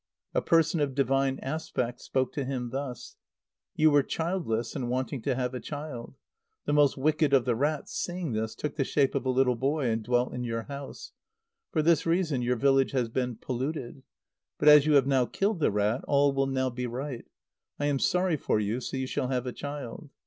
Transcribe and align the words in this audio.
A 0.33 0.41
person 0.41 0.79
of 0.79 0.95
divine 0.95 1.37
aspect 1.43 2.01
spoke 2.01 2.33
to 2.33 2.43
him 2.43 2.71
thus; 2.71 3.17
"You 3.75 3.91
were 3.91 4.01
childless, 4.01 4.75
and 4.75 4.89
wanting 4.89 5.21
to 5.21 5.35
have 5.35 5.53
a 5.53 5.59
child. 5.59 6.15
The 6.65 6.73
most 6.73 6.97
wicked 6.97 7.33
of 7.33 7.45
the 7.45 7.55
rats, 7.55 7.93
seeing 7.93 8.31
this, 8.31 8.55
took 8.55 8.77
the 8.77 8.83
shape 8.83 9.13
of 9.13 9.27
a 9.27 9.29
little 9.29 9.55
boy, 9.55 9.85
and 9.91 10.01
dwelt 10.01 10.33
in 10.33 10.43
your 10.43 10.63
house. 10.63 11.11
For 11.71 11.83
this 11.83 12.07
reason, 12.07 12.41
your 12.41 12.55
village 12.55 12.93
has 12.93 13.09
been 13.09 13.35
polluted. 13.35 14.01
But 14.57 14.69
as 14.69 14.87
you 14.87 14.93
have 14.93 15.05
now 15.05 15.27
killed 15.27 15.59
the 15.59 15.69
rat, 15.69 16.03
all 16.07 16.33
will 16.33 16.47
now 16.47 16.71
be 16.71 16.87
right. 16.87 17.25
I 17.79 17.85
am 17.85 17.99
sorry 17.99 18.37
for 18.37 18.59
you, 18.59 18.79
so 18.81 18.97
you 18.97 19.05
shall 19.05 19.27
have 19.27 19.45
a 19.45 19.53
child." 19.53 20.09